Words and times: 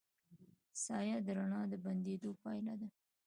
سایه 0.83 1.17
د 1.25 1.27
رڼا 1.37 1.61
د 1.71 1.73
بندېدو 1.85 2.29
پایله 2.41 2.73
ده. 2.81 2.87